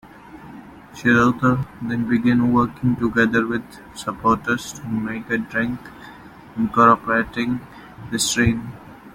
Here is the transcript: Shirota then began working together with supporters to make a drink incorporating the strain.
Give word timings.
Shirota 0.95 1.67
then 1.79 2.09
began 2.09 2.51
working 2.51 2.95
together 2.95 3.45
with 3.45 3.61
supporters 3.95 4.73
to 4.73 4.87
make 4.87 5.29
a 5.29 5.37
drink 5.37 5.77
incorporating 6.57 7.59
the 8.09 8.17
strain. 8.17 8.71